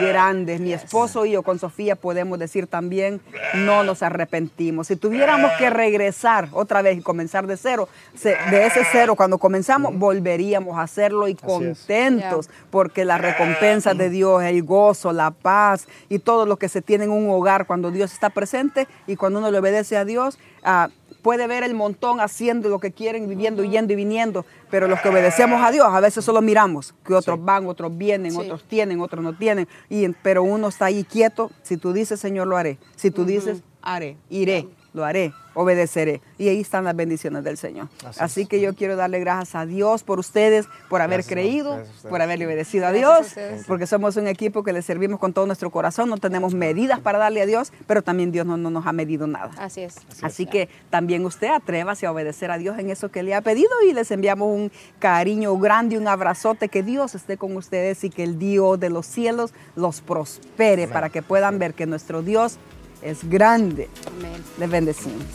grandes. 0.01 0.59
Mi 0.59 0.73
esposo 0.73 1.25
y 1.25 1.31
yo 1.31 1.43
con 1.43 1.59
Sofía 1.59 1.95
podemos 1.95 2.39
decir 2.39 2.67
también, 2.67 3.21
no 3.55 3.83
nos 3.83 4.03
arrepentimos. 4.03 4.87
Si 4.87 4.95
tuviéramos 4.95 5.51
que 5.57 5.69
regresar 5.69 6.49
otra 6.51 6.81
vez 6.81 6.97
y 6.97 7.01
comenzar 7.01 7.47
de 7.47 7.57
cero, 7.57 7.89
de 8.23 8.65
ese 8.65 8.81
cero 8.91 9.15
cuando 9.15 9.37
comenzamos, 9.37 9.97
volveríamos 9.97 10.77
a 10.77 10.83
hacerlo 10.83 11.27
y 11.27 11.35
contentos 11.35 12.49
porque 12.69 13.05
la 13.05 13.17
recompensa 13.17 13.93
de 13.93 14.09
Dios, 14.09 14.43
el 14.43 14.63
gozo, 14.63 15.13
la 15.13 15.31
paz 15.31 15.87
y 16.09 16.19
todo 16.19 16.45
lo 16.45 16.57
que 16.57 16.69
se 16.69 16.81
tiene 16.81 17.05
en 17.05 17.11
un 17.11 17.29
hogar 17.29 17.65
cuando 17.65 17.91
Dios 17.91 18.13
está 18.13 18.29
presente 18.29 18.87
y 19.07 19.15
cuando 19.15 19.39
uno 19.39 19.51
le 19.51 19.59
obedece 19.59 19.97
a 19.97 20.05
Dios, 20.05 20.37
ah, 20.63 20.89
puede 21.23 21.47
ver 21.47 21.63
el 21.63 21.73
montón 21.73 22.19
haciendo 22.19 22.69
lo 22.69 22.79
que 22.79 22.91
quieren, 22.91 23.27
viviendo, 23.27 23.63
yendo 23.63 23.93
y 23.93 23.95
viniendo, 23.95 24.45
pero 24.69 24.87
los 24.87 24.99
que 25.01 25.09
obedecemos 25.09 25.63
a 25.63 25.71
Dios 25.71 25.87
a 25.89 25.99
veces 25.99 26.23
solo 26.23 26.41
miramos 26.41 26.93
que 27.03 27.15
otros 27.15 27.43
van, 27.43 27.65
otros 27.65 27.97
vienen, 27.97 28.31
Sí. 28.33 28.37
otros 28.37 28.63
tienen, 28.65 28.99
otros 29.01 29.23
no 29.23 29.35
tienen, 29.35 29.67
y, 29.89 30.07
pero 30.21 30.43
uno 30.43 30.67
está 30.67 30.85
ahí 30.85 31.03
quieto, 31.03 31.49
si 31.63 31.77
tú 31.77 31.93
dices 31.93 32.19
Señor 32.19 32.47
lo 32.47 32.57
haré, 32.57 32.77
si 32.95 33.09
tú 33.09 33.25
dices 33.25 33.63
haré, 33.81 34.17
iré, 34.29 34.67
lo 34.93 35.03
haré, 35.05 35.33
obedeceré. 35.55 36.21
Y 36.37 36.49
ahí 36.49 36.61
están 36.61 36.83
las 36.83 36.95
bendiciones 36.95 37.43
del 37.43 37.57
Señor. 37.57 37.87
Así 38.05 38.19
Así, 38.19 38.41
es. 38.41 38.47
que 38.47 38.61
yo 38.61 38.75
quiero 38.75 38.95
darle 38.95 39.19
gracias 39.19 39.55
a 39.55 39.65
Dios 39.65 40.03
por 40.03 40.19
ustedes, 40.19 40.67
por 40.89 41.01
haber 41.01 41.17
Gracias, 41.19 41.31
creído, 41.33 41.71
gracias 41.71 41.89
a 41.89 41.95
ustedes. 41.95 42.09
por 42.11 42.21
haberle 42.21 42.45
obedecido 42.45 42.87
a 42.87 42.91
Dios, 42.91 43.35
porque 43.67 43.87
somos 43.87 44.15
un 44.17 44.27
equipo 44.27 44.63
que 44.63 44.71
le 44.73 44.81
servimos 44.81 45.19
con 45.19 45.33
todo 45.33 45.45
nuestro 45.45 45.69
corazón, 45.71 46.09
no 46.09 46.17
tenemos 46.17 46.53
medidas 46.53 46.99
para 46.99 47.17
darle 47.17 47.41
a 47.41 47.45
Dios, 47.45 47.73
pero 47.87 48.01
también 48.01 48.31
Dios 48.31 48.45
no, 48.45 48.57
no 48.57 48.69
nos 48.69 48.85
ha 48.85 48.93
medido 48.93 49.25
nada. 49.27 49.51
Así 49.57 49.81
es. 49.81 49.95
Así 50.21 50.45
que 50.45 50.69
también 50.89 51.25
usted 51.25 51.47
atrévase 51.49 52.05
a 52.05 52.11
obedecer 52.11 52.51
a 52.51 52.57
Dios 52.57 52.77
en 52.79 52.89
eso 52.89 53.09
que 53.09 53.23
le 53.23 53.33
ha 53.35 53.41
pedido 53.41 53.69
y 53.87 53.93
les 53.93 54.11
enviamos 54.11 54.47
un 54.49 54.71
cariño 54.99 55.57
grande, 55.57 55.97
un 55.97 56.07
abrazote, 56.07 56.69
que 56.69 56.83
Dios 56.83 57.15
esté 57.15 57.37
con 57.37 57.55
ustedes 57.57 58.03
y 58.03 58.09
que 58.09 58.23
el 58.23 58.37
Dios 58.37 58.79
de 58.79 58.89
los 58.89 59.05
cielos 59.05 59.53
los 59.75 60.01
prospere 60.01 60.87
para 60.87 61.09
que 61.09 61.21
puedan 61.21 61.59
ver 61.59 61.73
que 61.73 61.85
nuestro 61.85 62.21
Dios 62.21 62.57
es 63.03 63.27
grande. 63.29 63.89
Amén. 64.07 64.43
Les 64.57 64.69
bendecimos. 64.69 65.25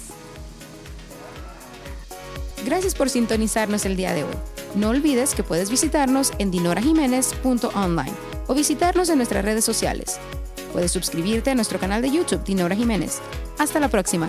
Gracias 2.64 2.94
por 2.94 3.08
sintonizarnos 3.08 3.84
el 3.86 3.96
día 3.96 4.12
de 4.12 4.24
hoy. 4.24 4.34
No 4.74 4.90
olvides 4.90 5.34
que 5.34 5.42
puedes 5.42 5.70
visitarnos 5.70 6.32
en 6.38 6.50
dinorajiménez.online 6.50 8.12
o 8.46 8.54
visitarnos 8.54 9.08
en 9.08 9.16
nuestras 9.16 9.44
redes 9.44 9.64
sociales. 9.64 10.18
Puedes 10.72 10.92
suscribirte 10.92 11.50
a 11.50 11.54
nuestro 11.54 11.78
canal 11.78 12.02
de 12.02 12.10
YouTube 12.10 12.44
Dinora 12.44 12.76
Jiménez. 12.76 13.20
Hasta 13.58 13.80
la 13.80 13.88
próxima. 13.88 14.28